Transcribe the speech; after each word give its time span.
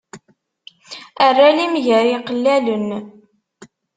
Err 1.27 1.37
alim 1.49 1.73
gar 1.85 2.05
iqellalen. 2.15 2.87